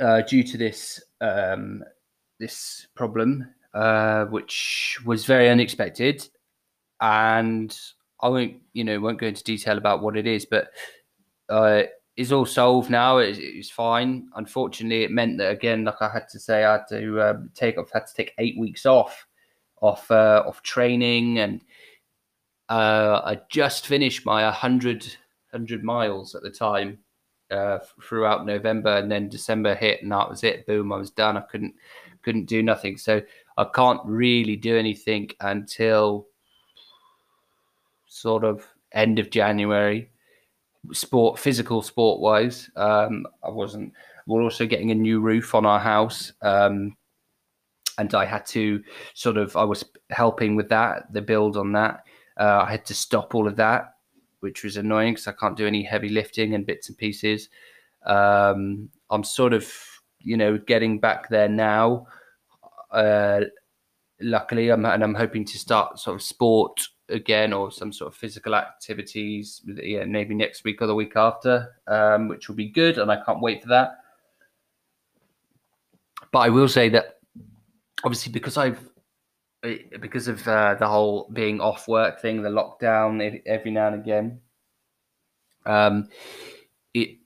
uh, 0.00 0.22
due 0.22 0.42
to 0.42 0.56
this 0.56 1.02
um, 1.20 1.82
this 2.38 2.86
problem, 2.94 3.48
uh, 3.72 4.24
which 4.26 4.98
was 5.04 5.24
very 5.24 5.48
unexpected 5.48 6.28
and 7.00 7.78
I 8.20 8.28
won't, 8.28 8.54
you 8.72 8.84
know, 8.84 8.98
won't 9.00 9.20
go 9.20 9.26
into 9.26 9.44
detail 9.44 9.76
about 9.76 10.02
what 10.02 10.16
it 10.16 10.26
is, 10.26 10.46
but 10.46 10.68
uh, 11.48 11.82
it's 12.16 12.32
all 12.32 12.46
solved 12.46 12.90
now. 12.90 13.18
It's, 13.18 13.38
it's, 13.38 13.70
fine. 13.70 14.28
Unfortunately, 14.36 15.04
it 15.04 15.10
meant 15.10 15.36
that 15.38 15.50
again, 15.50 15.84
like 15.84 16.00
I 16.00 16.08
had 16.08 16.28
to 16.30 16.40
say, 16.40 16.64
I 16.64 16.72
had 16.72 16.86
to 16.88 17.20
um, 17.20 17.50
take 17.54 17.76
off, 17.76 17.90
had 17.92 18.06
to 18.06 18.14
take 18.14 18.32
eight 18.38 18.58
weeks 18.58 18.86
off, 18.86 19.26
off, 19.82 20.10
uh, 20.10 20.44
off 20.46 20.62
training, 20.62 21.38
and 21.38 21.60
uh, 22.70 23.20
I 23.24 23.40
just 23.50 23.86
finished 23.86 24.24
my 24.24 24.44
100, 24.44 25.02
100 25.50 25.84
miles 25.84 26.34
at 26.34 26.42
the 26.42 26.50
time. 26.50 26.98
Uh, 27.54 27.78
throughout 28.02 28.44
November 28.44 28.96
and 28.96 29.10
then 29.10 29.28
December 29.28 29.74
hit 29.74 30.02
and 30.02 30.10
that 30.10 30.28
was 30.28 30.42
it. 30.42 30.66
Boom, 30.66 30.92
I 30.92 30.96
was 30.96 31.10
done. 31.10 31.36
I 31.36 31.42
couldn't 31.42 31.74
couldn't 32.22 32.46
do 32.46 32.62
nothing. 32.62 32.96
So 32.96 33.22
I 33.56 33.64
can't 33.64 34.00
really 34.04 34.56
do 34.56 34.76
anything 34.76 35.30
until 35.40 36.26
sort 38.06 38.44
of 38.44 38.66
end 38.92 39.18
of 39.18 39.30
January, 39.30 40.10
sport, 40.92 41.38
physical 41.38 41.82
sport 41.82 42.20
wise. 42.20 42.70
Um, 42.76 43.26
I 43.42 43.50
wasn't. 43.50 43.92
We're 44.26 44.42
also 44.42 44.66
getting 44.66 44.90
a 44.90 44.94
new 44.94 45.20
roof 45.20 45.54
on 45.54 45.66
our 45.66 45.80
house. 45.80 46.32
Um, 46.42 46.96
and 47.98 48.14
I 48.14 48.24
had 48.24 48.46
to 48.46 48.82
sort 49.14 49.36
of, 49.36 49.56
I 49.56 49.64
was 49.64 49.84
helping 50.10 50.56
with 50.56 50.68
that, 50.70 51.12
the 51.12 51.22
build 51.22 51.56
on 51.56 51.72
that. 51.72 52.04
Uh, 52.38 52.64
I 52.66 52.70
had 52.70 52.84
to 52.86 52.94
stop 52.94 53.34
all 53.34 53.46
of 53.46 53.56
that, 53.56 53.93
which 54.44 54.62
was 54.62 54.76
annoying 54.76 55.14
because 55.14 55.26
I 55.26 55.32
can't 55.32 55.56
do 55.56 55.66
any 55.66 55.82
heavy 55.82 56.10
lifting 56.10 56.54
and 56.54 56.66
bits 56.66 56.90
and 56.90 56.98
pieces. 56.98 57.48
Um, 58.04 58.90
I'm 59.08 59.24
sort 59.24 59.54
of, 59.54 59.66
you 60.20 60.36
know, 60.36 60.58
getting 60.58 61.00
back 61.00 61.30
there 61.30 61.48
now. 61.48 62.06
Uh, 62.90 63.40
luckily, 64.20 64.68
I'm, 64.68 64.84
and 64.84 65.02
I'm 65.02 65.14
hoping 65.14 65.46
to 65.46 65.58
start 65.58 65.98
sort 65.98 66.16
of 66.16 66.22
sport 66.22 66.78
again 67.08 67.54
or 67.54 67.72
some 67.72 67.90
sort 67.90 68.12
of 68.12 68.18
physical 68.18 68.54
activities 68.54 69.60
yeah 69.82 70.04
maybe 70.04 70.34
next 70.34 70.64
week 70.64 70.80
or 70.80 70.86
the 70.86 70.94
week 70.94 71.12
after 71.16 71.74
um, 71.86 72.28
which 72.28 72.48
will 72.48 72.54
be 72.54 72.70
good 72.70 72.96
and 72.96 73.12
i 73.12 73.22
can't 73.26 73.42
wait 73.42 73.60
for 73.60 73.68
that 73.68 73.98
but 76.32 76.38
i 76.38 76.48
will 76.48 76.66
say 76.66 76.88
that 76.88 77.18
obviously 78.04 78.32
because 78.32 78.56
i've 78.56 78.88
because 80.00 80.28
of 80.28 80.46
uh, 80.46 80.74
the 80.74 80.86
whole 80.86 81.28
being 81.32 81.60
off 81.60 81.88
work 81.88 82.20
thing 82.20 82.42
the 82.42 82.48
lockdown 82.48 83.40
every 83.46 83.70
now 83.70 83.88
and 83.88 83.96
again 83.96 84.40
um 85.66 86.06
it 86.92 87.16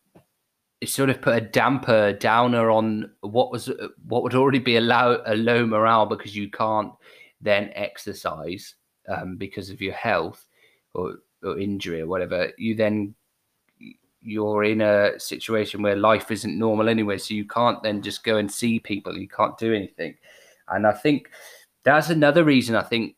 it 0.80 0.88
sort 0.88 1.10
of 1.10 1.20
put 1.20 1.36
a 1.36 1.40
damper 1.40 2.12
downer 2.12 2.70
on 2.70 3.10
what 3.22 3.50
was 3.50 3.68
what 4.06 4.22
would 4.22 4.34
already 4.34 4.60
be 4.60 4.76
a 4.76 4.80
low 4.80 5.20
a 5.26 5.34
low 5.34 5.66
morale 5.66 6.06
because 6.06 6.36
you 6.36 6.48
can't 6.50 6.92
then 7.40 7.70
exercise 7.74 8.74
um, 9.08 9.36
because 9.36 9.70
of 9.70 9.80
your 9.80 9.94
health 9.94 10.46
or, 10.94 11.18
or 11.42 11.58
injury 11.58 12.00
or 12.00 12.06
whatever, 12.06 12.52
you 12.58 12.74
then 12.74 13.14
you're 14.20 14.64
in 14.64 14.80
a 14.80 15.18
situation 15.18 15.80
where 15.80 15.96
life 15.96 16.30
isn't 16.30 16.58
normal 16.58 16.88
anyway. 16.88 17.18
So 17.18 17.34
you 17.34 17.46
can't 17.46 17.82
then 17.82 18.02
just 18.02 18.24
go 18.24 18.36
and 18.36 18.50
see 18.50 18.78
people. 18.78 19.16
You 19.16 19.28
can't 19.28 19.56
do 19.56 19.72
anything. 19.72 20.16
And 20.68 20.86
I 20.86 20.92
think 20.92 21.30
that's 21.94 22.10
another 22.10 22.44
reason 22.44 22.74
I 22.74 22.82
think 22.82 23.16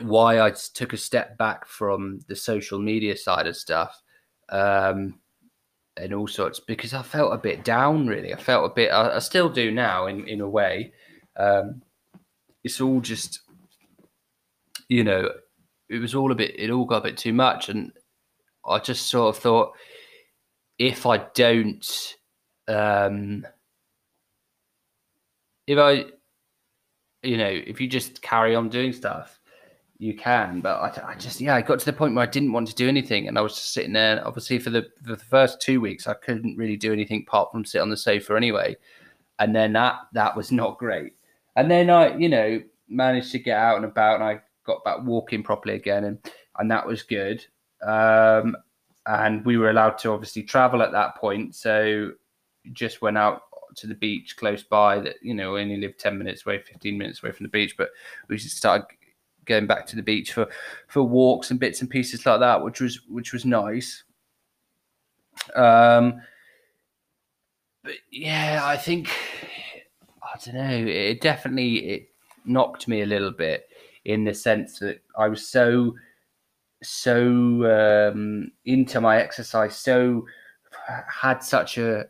why 0.00 0.40
I 0.40 0.50
took 0.50 0.92
a 0.92 0.96
step 0.98 1.38
back 1.38 1.66
from 1.66 2.20
the 2.28 2.36
social 2.36 2.78
media 2.78 3.16
side 3.16 3.46
of 3.46 3.56
stuff. 3.56 4.02
Um, 4.48 5.18
and 5.96 6.12
all 6.12 6.26
sorts 6.26 6.58
because 6.58 6.92
I 6.92 7.02
felt 7.02 7.32
a 7.32 7.38
bit 7.38 7.64
down 7.64 8.08
really. 8.08 8.34
I 8.34 8.36
felt 8.36 8.68
a 8.68 8.74
bit 8.74 8.90
I, 8.90 9.14
I 9.14 9.18
still 9.20 9.48
do 9.48 9.70
now 9.70 10.06
in, 10.06 10.26
in 10.26 10.40
a 10.40 10.48
way. 10.48 10.92
Um, 11.36 11.82
it's 12.64 12.80
all 12.80 13.00
just 13.00 13.44
you 14.88 15.04
know, 15.04 15.30
it 15.88 15.98
was 15.98 16.14
all 16.14 16.32
a 16.32 16.34
bit, 16.34 16.58
it 16.58 16.70
all 16.70 16.84
got 16.84 16.98
a 16.98 17.08
bit 17.08 17.16
too 17.16 17.32
much. 17.32 17.68
And 17.68 17.92
I 18.66 18.78
just 18.78 19.08
sort 19.08 19.34
of 19.34 19.42
thought, 19.42 19.72
if 20.78 21.06
I 21.06 21.18
don't, 21.34 22.14
um, 22.68 23.46
if 25.66 25.78
I, 25.78 26.06
you 27.24 27.36
know, 27.36 27.48
if 27.48 27.80
you 27.80 27.88
just 27.88 28.22
carry 28.22 28.54
on 28.54 28.68
doing 28.68 28.92
stuff, 28.92 29.40
you 29.98 30.14
can. 30.14 30.60
But 30.60 30.76
I, 30.76 31.12
I, 31.12 31.14
just, 31.14 31.40
yeah, 31.40 31.54
I 31.54 31.62
got 31.62 31.78
to 31.78 31.86
the 31.86 31.92
point 31.92 32.14
where 32.14 32.24
I 32.24 32.30
didn't 32.30 32.52
want 32.52 32.68
to 32.68 32.74
do 32.74 32.88
anything, 32.88 33.28
and 33.28 33.38
I 33.38 33.40
was 33.40 33.54
just 33.54 33.72
sitting 33.72 33.92
there. 33.92 34.26
Obviously, 34.26 34.58
for 34.58 34.70
the 34.70 34.88
for 35.02 35.10
the 35.10 35.24
first 35.24 35.60
two 35.60 35.80
weeks, 35.80 36.06
I 36.06 36.14
couldn't 36.14 36.56
really 36.56 36.76
do 36.76 36.92
anything 36.92 37.24
apart 37.26 37.52
from 37.52 37.64
sit 37.64 37.80
on 37.80 37.90
the 37.90 37.96
sofa 37.96 38.34
anyway. 38.34 38.76
And 39.38 39.54
then 39.54 39.72
that 39.72 39.96
that 40.12 40.36
was 40.36 40.52
not 40.52 40.78
great. 40.78 41.14
And 41.56 41.70
then 41.70 41.90
I, 41.90 42.16
you 42.16 42.28
know, 42.28 42.62
managed 42.88 43.32
to 43.32 43.38
get 43.38 43.58
out 43.58 43.76
and 43.76 43.84
about, 43.84 44.16
and 44.16 44.24
I 44.24 44.40
got 44.64 44.84
back 44.84 44.98
walking 45.02 45.42
properly 45.42 45.74
again, 45.74 46.04
and 46.04 46.18
and 46.58 46.70
that 46.70 46.86
was 46.86 47.02
good. 47.02 47.44
Um, 47.82 48.56
and 49.06 49.44
we 49.44 49.58
were 49.58 49.70
allowed 49.70 49.98
to 49.98 50.12
obviously 50.12 50.42
travel 50.42 50.82
at 50.82 50.92
that 50.92 51.16
point, 51.16 51.54
so 51.54 52.12
just 52.72 53.02
went 53.02 53.18
out 53.18 53.42
to 53.76 53.86
the 53.86 53.94
beach 53.94 54.36
close 54.36 54.62
by. 54.62 54.98
That 55.00 55.16
you 55.22 55.34
know 55.34 55.52
we 55.52 55.62
only 55.62 55.76
lived 55.76 55.98
ten 55.98 56.18
minutes 56.18 56.44
away, 56.46 56.58
fifteen 56.58 56.98
minutes 56.98 57.22
away 57.22 57.32
from 57.32 57.44
the 57.44 57.50
beach, 57.50 57.76
but 57.76 57.90
we 58.28 58.36
just 58.36 58.56
started 58.56 58.86
going 59.44 59.66
back 59.66 59.86
to 59.86 59.96
the 59.96 60.02
beach 60.02 60.32
for 60.32 60.48
for 60.88 61.02
walks 61.02 61.50
and 61.50 61.60
bits 61.60 61.80
and 61.80 61.90
pieces 61.90 62.26
like 62.26 62.40
that, 62.40 62.62
which 62.62 62.80
was 62.80 63.00
which 63.08 63.32
was 63.32 63.44
nice. 63.44 64.04
Um, 65.54 66.20
but 67.82 67.94
yeah, 68.10 68.62
I 68.64 68.76
think 68.76 69.10
I 70.22 70.38
don't 70.44 70.54
know. 70.54 70.90
It 70.90 71.20
definitely 71.20 71.76
it 71.86 72.08
knocked 72.44 72.88
me 72.88 73.02
a 73.02 73.06
little 73.06 73.30
bit 73.30 73.68
in 74.04 74.24
the 74.24 74.34
sense 74.34 74.78
that 74.78 75.00
I 75.16 75.28
was 75.28 75.46
so 75.46 75.94
so 76.82 78.10
um, 78.10 78.50
into 78.64 79.00
my 79.00 79.18
exercise, 79.18 79.76
so 79.76 80.26
had 81.08 81.42
such 81.42 81.78
a 81.78 82.06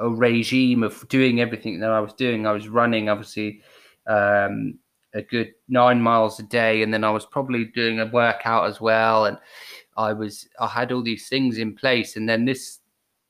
a 0.00 0.08
regime 0.08 0.82
of 0.82 1.06
doing 1.08 1.40
everything 1.40 1.78
that 1.80 1.90
I 1.90 2.00
was 2.00 2.14
doing. 2.14 2.46
I 2.46 2.52
was 2.52 2.68
running, 2.68 3.08
obviously, 3.08 3.62
um, 4.06 4.78
a 5.14 5.22
good 5.22 5.52
nine 5.68 6.00
miles 6.00 6.40
a 6.40 6.42
day, 6.42 6.82
and 6.82 6.92
then 6.92 7.04
I 7.04 7.10
was 7.10 7.26
probably 7.26 7.66
doing 7.66 8.00
a 8.00 8.06
workout 8.06 8.66
as 8.66 8.80
well. 8.80 9.26
And 9.26 9.38
I 9.96 10.12
was, 10.12 10.48
I 10.58 10.66
had 10.66 10.90
all 10.90 11.02
these 11.02 11.28
things 11.28 11.58
in 11.58 11.74
place, 11.74 12.16
and 12.16 12.28
then 12.28 12.44
this 12.44 12.78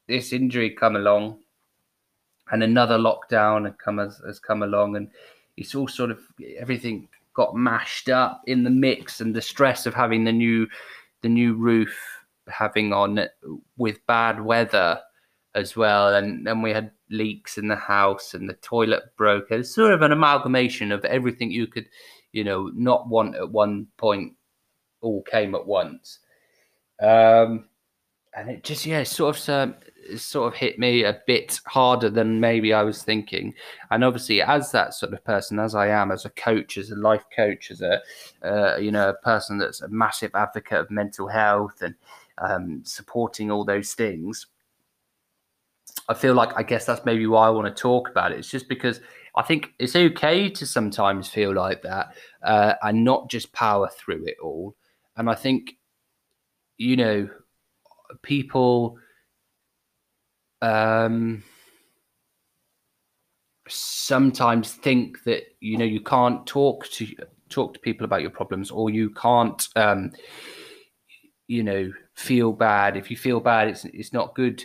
this 0.06 0.32
injury 0.32 0.70
come 0.70 0.96
along, 0.96 1.38
and 2.52 2.62
another 2.62 2.98
lockdown 2.98 3.76
come 3.78 3.98
has, 3.98 4.20
has 4.24 4.38
come 4.38 4.62
along, 4.62 4.96
and 4.96 5.08
it's 5.56 5.74
all 5.74 5.88
sort 5.88 6.10
of 6.10 6.20
everything 6.56 7.08
got 7.34 7.54
mashed 7.54 8.08
up 8.08 8.42
in 8.46 8.64
the 8.64 8.70
mix 8.70 9.20
and 9.20 9.34
the 9.34 9.42
stress 9.42 9.86
of 9.86 9.94
having 9.94 10.24
the 10.24 10.32
new 10.32 10.66
the 11.22 11.28
new 11.28 11.54
roof 11.54 11.96
having 12.48 12.92
on 12.92 13.20
with 13.76 14.04
bad 14.06 14.40
weather 14.40 15.00
as 15.54 15.76
well 15.76 16.14
and 16.14 16.46
then 16.46 16.62
we 16.62 16.70
had 16.70 16.90
leaks 17.10 17.58
in 17.58 17.66
the 17.66 17.76
house 17.76 18.34
and 18.34 18.48
the 18.48 18.54
toilet 18.54 19.02
broke 19.16 19.50
it's 19.50 19.74
sort 19.74 19.92
of 19.92 20.02
an 20.02 20.12
amalgamation 20.12 20.92
of 20.92 21.04
everything 21.04 21.50
you 21.50 21.66
could 21.66 21.86
you 22.32 22.44
know 22.44 22.70
not 22.74 23.08
want 23.08 23.34
at 23.34 23.50
one 23.50 23.86
point 23.96 24.32
all 25.00 25.22
came 25.22 25.54
at 25.54 25.66
once 25.66 26.20
um 27.02 27.64
and 28.34 28.48
it 28.48 28.62
just 28.62 28.86
yeah, 28.86 29.02
sort 29.02 29.36
of 29.36 29.48
um, 29.48 29.74
sort 30.16 30.52
of 30.52 30.58
hit 30.58 30.78
me 30.78 31.02
a 31.04 31.20
bit 31.26 31.60
harder 31.66 32.08
than 32.08 32.40
maybe 32.40 32.72
I 32.72 32.82
was 32.82 33.02
thinking. 33.02 33.54
And 33.90 34.04
obviously, 34.04 34.40
as 34.40 34.70
that 34.72 34.94
sort 34.94 35.12
of 35.12 35.24
person, 35.24 35.58
as 35.58 35.74
I 35.74 35.88
am, 35.88 36.12
as 36.12 36.24
a 36.24 36.30
coach, 36.30 36.78
as 36.78 36.90
a 36.90 36.96
life 36.96 37.24
coach, 37.34 37.70
as 37.70 37.80
a 37.80 38.00
uh, 38.42 38.76
you 38.76 38.92
know 38.92 39.08
a 39.08 39.14
person 39.14 39.58
that's 39.58 39.82
a 39.82 39.88
massive 39.88 40.30
advocate 40.34 40.78
of 40.78 40.90
mental 40.90 41.26
health 41.26 41.82
and 41.82 41.94
um, 42.38 42.82
supporting 42.84 43.50
all 43.50 43.64
those 43.64 43.94
things. 43.94 44.46
I 46.10 46.14
feel 46.14 46.34
like 46.34 46.50
I 46.56 46.64
guess 46.64 46.86
that's 46.86 47.04
maybe 47.04 47.26
why 47.28 47.46
I 47.46 47.50
want 47.50 47.74
to 47.74 47.82
talk 47.82 48.08
about 48.10 48.32
it. 48.32 48.38
It's 48.38 48.50
just 48.50 48.68
because 48.68 49.00
I 49.36 49.42
think 49.42 49.72
it's 49.78 49.94
okay 49.94 50.50
to 50.50 50.66
sometimes 50.66 51.28
feel 51.28 51.54
like 51.54 51.82
that 51.82 52.14
uh, 52.42 52.74
and 52.82 53.04
not 53.04 53.30
just 53.30 53.52
power 53.52 53.88
through 53.96 54.24
it 54.26 54.36
all. 54.42 54.74
And 55.16 55.30
I 55.30 55.36
think, 55.36 55.76
you 56.78 56.96
know, 56.96 57.28
people 58.22 58.98
um, 60.60 61.44
sometimes 63.68 64.72
think 64.72 65.22
that 65.24 65.44
you 65.60 65.78
know 65.78 65.84
you 65.84 66.00
can't 66.00 66.44
talk 66.44 66.88
to 66.88 67.06
talk 67.50 67.72
to 67.74 67.80
people 67.80 68.04
about 68.04 68.22
your 68.22 68.30
problems 68.30 68.72
or 68.72 68.90
you 68.90 69.10
can't 69.10 69.68
um, 69.76 70.10
you 71.46 71.62
know 71.62 71.92
feel 72.14 72.52
bad 72.52 72.96
if 72.96 73.12
you 73.12 73.16
feel 73.16 73.38
bad 73.38 73.68
it's 73.68 73.84
it's 73.86 74.12
not 74.12 74.34
good 74.34 74.64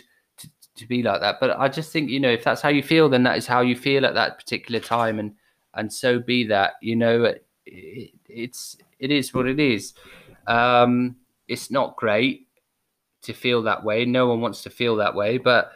to, 0.76 0.86
be 0.86 1.02
like 1.02 1.20
that. 1.20 1.38
But 1.40 1.58
i 1.58 1.68
just 1.68 1.92
think 1.92 2.10
you 2.10 2.20
know 2.20 2.30
if 2.30 2.44
that's 2.44 2.60
how 2.60 2.68
you 2.68 2.82
feel 2.82 3.08
then 3.08 3.22
that 3.24 3.36
is 3.36 3.46
how 3.46 3.60
you 3.60 3.76
feel 3.76 4.04
at 4.06 4.14
that 4.14 4.38
particular 4.38 4.80
time 4.80 5.18
and 5.18 5.34
and 5.74 5.92
so 5.92 6.18
be 6.18 6.44
that 6.46 6.74
you 6.80 6.96
know 6.96 7.24
it, 7.24 7.46
it, 7.66 8.10
it's 8.28 8.76
it 8.98 9.10
is 9.10 9.34
what 9.34 9.46
it 9.46 9.60
is. 9.60 9.94
Um 10.46 11.16
it's 11.48 11.70
not 11.70 11.96
great 11.96 12.48
to 13.22 13.32
feel 13.32 13.62
that 13.62 13.84
way. 13.84 14.04
No 14.04 14.28
one 14.28 14.40
wants 14.40 14.62
to 14.62 14.70
feel 14.70 14.96
that 14.96 15.14
way 15.14 15.38
but 15.38 15.72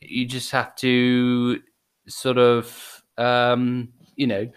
you 0.00 0.26
just 0.26 0.50
have 0.50 0.74
to 0.76 1.60
sort 2.08 2.38
of 2.38 3.02
um 3.18 3.88
you 4.16 4.26
know 4.26 4.50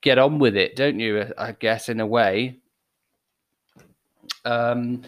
get 0.00 0.18
on 0.18 0.38
with 0.38 0.56
it 0.56 0.76
don't 0.76 0.98
you 0.98 1.24
i 1.38 1.52
guess 1.52 1.88
in 1.88 2.00
a 2.00 2.06
way? 2.06 2.58
Um, 4.44 5.02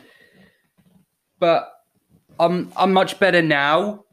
but 1.38 1.75
I'm 2.38 2.73
I'm 2.76 2.93
much 2.93 3.19
better 3.19 3.43
now. 3.43 4.05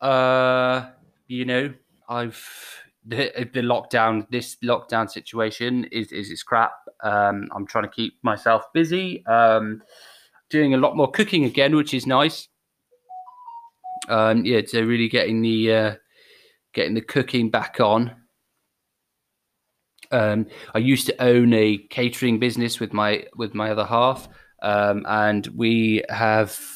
Uh, 0.00 0.90
you 1.26 1.44
know, 1.44 1.72
I've 2.08 2.42
the, 3.04 3.30
the 3.52 3.60
lockdown. 3.60 4.26
This 4.30 4.56
lockdown 4.64 5.10
situation 5.10 5.84
is 5.92 6.12
is 6.12 6.30
is 6.30 6.42
crap. 6.42 6.72
Um, 7.02 7.48
I'm 7.54 7.66
trying 7.66 7.84
to 7.84 7.90
keep 7.90 8.14
myself 8.22 8.64
busy. 8.72 9.24
Um, 9.26 9.82
doing 10.50 10.74
a 10.74 10.78
lot 10.78 10.96
more 10.96 11.10
cooking 11.10 11.44
again, 11.44 11.76
which 11.76 11.94
is 11.94 12.06
nice. 12.06 12.48
Um, 14.08 14.44
yeah, 14.44 14.60
so 14.66 14.82
really 14.82 15.08
getting 15.08 15.42
the 15.42 15.72
uh, 15.72 15.94
getting 16.72 16.94
the 16.94 17.00
cooking 17.00 17.50
back 17.50 17.80
on. 17.80 18.14
Um, 20.12 20.46
I 20.72 20.78
used 20.78 21.06
to 21.06 21.22
own 21.22 21.52
a 21.52 21.78
catering 21.90 22.38
business 22.38 22.78
with 22.80 22.92
my 22.92 23.24
with 23.36 23.54
my 23.54 23.70
other 23.70 23.84
half, 23.84 24.28
um, 24.62 25.04
and 25.08 25.46
we 25.48 26.04
have 26.08 26.75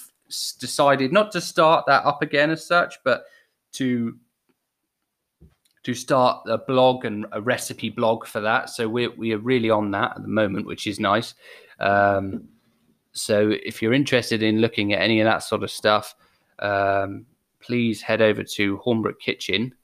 decided 0.58 1.12
not 1.12 1.32
to 1.32 1.40
start 1.40 1.87
that 1.87 2.04
up 2.04 2.22
again 2.22 2.50
as 2.50 2.66
such, 2.66 2.99
but 3.04 3.25
to 3.72 4.16
to 5.82 5.94
start 5.94 6.46
a 6.46 6.58
blog 6.58 7.06
and 7.06 7.25
a 7.32 7.40
recipe 7.40 7.88
blog 7.88 8.26
for 8.26 8.40
that. 8.40 8.70
So 8.70 8.88
we're 8.88 9.10
we 9.10 9.32
are 9.32 9.38
really 9.38 9.70
on 9.70 9.90
that 9.92 10.16
at 10.16 10.22
the 10.22 10.28
moment, 10.28 10.66
which 10.66 10.87
is 10.87 11.00
nice. 11.00 11.34
Um, 11.78 12.49
so 13.12 13.50
if 13.64 13.82
you're 13.82 13.94
interested 13.94 14.42
in 14.42 14.60
looking 14.60 14.92
at 14.92 15.02
any 15.02 15.20
of 15.20 15.25
that 15.25 15.42
sort 15.42 15.62
of 15.62 15.70
stuff, 15.70 16.14
um, 16.58 17.26
please 17.60 18.02
head 18.02 18.22
over 18.22 18.44
to 18.44 18.78
Hornbrook 18.78 19.18
Kitchen 19.20 19.75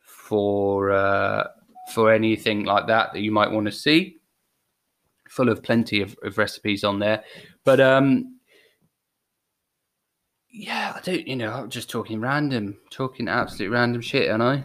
for 0.00 0.90
uh, 0.90 1.44
for 1.92 2.12
anything 2.12 2.64
like 2.64 2.86
that 2.86 3.12
that 3.12 3.20
you 3.20 3.32
might 3.32 3.50
want 3.50 3.66
to 3.66 3.72
see 3.72 4.20
full 5.30 5.48
of 5.48 5.62
plenty 5.62 6.02
of, 6.02 6.16
of 6.24 6.38
recipes 6.38 6.82
on 6.82 6.98
there. 6.98 7.22
But 7.64 7.80
um, 7.80 8.39
yeah, 10.50 10.94
I 10.96 11.00
don't, 11.00 11.26
you 11.26 11.36
know, 11.36 11.52
I'm 11.52 11.70
just 11.70 11.90
talking 11.90 12.20
random, 12.20 12.78
talking 12.90 13.28
absolute 13.28 13.70
random 13.70 14.00
shit, 14.00 14.30
and 14.30 14.42
I? 14.42 14.64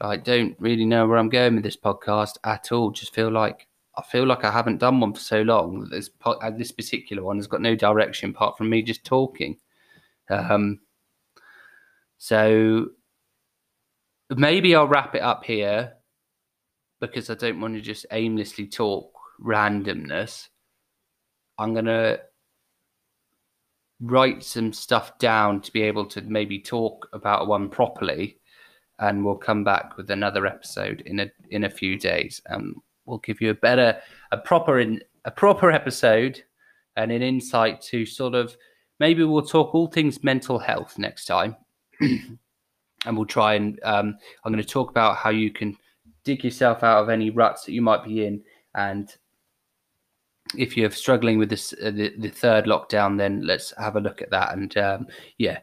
I 0.00 0.16
don't 0.16 0.56
really 0.58 0.84
know 0.84 1.06
where 1.06 1.18
I'm 1.18 1.28
going 1.28 1.54
with 1.54 1.64
this 1.64 1.76
podcast 1.76 2.36
at 2.44 2.72
all. 2.72 2.90
Just 2.90 3.14
feel 3.14 3.30
like 3.30 3.66
I 3.96 4.02
feel 4.02 4.26
like 4.26 4.44
I 4.44 4.50
haven't 4.50 4.78
done 4.78 5.00
one 5.00 5.14
for 5.14 5.20
so 5.20 5.42
long. 5.42 5.88
This 5.90 6.10
uh, 6.24 6.50
this 6.50 6.72
particular 6.72 7.22
one 7.22 7.36
has 7.36 7.46
got 7.46 7.62
no 7.62 7.74
direction 7.74 8.30
apart 8.30 8.58
from 8.58 8.68
me 8.68 8.82
just 8.82 9.04
talking. 9.04 9.58
Um, 10.28 10.80
so 12.18 12.88
maybe 14.30 14.74
I'll 14.74 14.88
wrap 14.88 15.14
it 15.14 15.22
up 15.22 15.44
here 15.44 15.94
because 17.00 17.30
I 17.30 17.34
don't 17.34 17.60
want 17.60 17.74
to 17.74 17.80
just 17.80 18.06
aimlessly 18.10 18.66
talk 18.66 19.12
randomness. 19.42 20.48
I'm 21.58 21.72
to 21.86 22.20
write 24.00 24.42
some 24.42 24.72
stuff 24.72 25.18
down 25.18 25.60
to 25.60 25.72
be 25.72 25.82
able 25.82 26.04
to 26.06 26.20
maybe 26.22 26.58
talk 26.58 27.08
about 27.12 27.46
one 27.46 27.68
properly 27.68 28.38
and 28.98 29.24
we'll 29.24 29.36
come 29.36 29.64
back 29.64 29.96
with 29.96 30.10
another 30.10 30.46
episode 30.46 31.02
in 31.06 31.20
a 31.20 31.30
in 31.50 31.64
a 31.64 31.70
few 31.70 31.98
days 31.98 32.40
and 32.46 32.74
we'll 33.06 33.18
give 33.18 33.40
you 33.40 33.50
a 33.50 33.54
better 33.54 33.98
a 34.32 34.38
proper 34.38 34.80
in 34.80 35.00
a 35.24 35.30
proper 35.30 35.70
episode 35.70 36.42
and 36.96 37.10
an 37.10 37.22
insight 37.22 37.80
to 37.80 38.04
sort 38.04 38.34
of 38.34 38.56
maybe 39.00 39.24
we'll 39.24 39.42
talk 39.42 39.74
all 39.74 39.86
things 39.86 40.22
mental 40.22 40.58
health 40.58 40.98
next 40.98 41.24
time 41.26 41.56
and 42.00 42.38
we'll 43.16 43.24
try 43.24 43.54
and 43.54 43.80
um, 43.82 44.16
i'm 44.44 44.52
going 44.52 44.62
to 44.62 44.68
talk 44.68 44.90
about 44.90 45.16
how 45.16 45.30
you 45.30 45.50
can 45.50 45.76
dig 46.26 46.42
yourself 46.42 46.82
out 46.82 47.02
of 47.02 47.08
any 47.08 47.30
ruts 47.30 47.64
that 47.64 47.72
you 47.72 47.80
might 47.80 48.04
be 48.04 48.26
in. 48.26 48.42
And 48.74 49.08
if 50.56 50.76
you're 50.76 50.90
struggling 50.90 51.38
with 51.38 51.50
this, 51.50 51.72
uh, 51.82 51.90
the, 51.90 52.12
the 52.18 52.28
third 52.28 52.66
lockdown, 52.66 53.18
then 53.18 53.46
let's 53.46 53.72
have 53.78 53.96
a 53.96 54.00
look 54.00 54.22
at 54.22 54.30
that. 54.30 54.52
And 54.52 54.76
um, 54.76 55.06
yeah, 55.38 55.58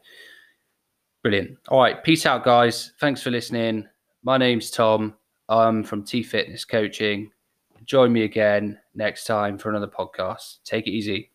brilliant. 1.21 1.57
All 1.69 1.81
right, 1.81 2.03
peace 2.03 2.25
out, 2.25 2.43
guys. 2.43 2.93
Thanks 2.99 3.21
for 3.21 3.31
listening. 3.31 3.87
My 4.23 4.37
name's 4.37 4.71
Tom. 4.71 5.15
I'm 5.49 5.83
from 5.83 6.03
T 6.03 6.23
Fitness 6.23 6.65
Coaching. 6.65 7.31
Join 7.85 8.13
me 8.13 8.23
again 8.23 8.79
next 8.95 9.25
time 9.25 9.57
for 9.57 9.69
another 9.69 9.87
podcast. 9.87 10.59
Take 10.63 10.87
it 10.87 10.91
easy. 10.91 11.32